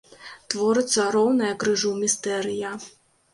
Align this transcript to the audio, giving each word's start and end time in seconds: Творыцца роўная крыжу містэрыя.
Творыцца 0.53 1.05
роўная 1.15 1.51
крыжу 1.65 1.93
містэрыя. 2.01 2.73